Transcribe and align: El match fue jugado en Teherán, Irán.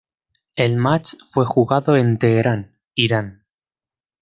El 0.55 0.77
match 0.77 1.13
fue 1.29 1.45
jugado 1.45 1.95
en 1.95 2.17
Teherán, 2.17 2.75
Irán. 2.95 3.45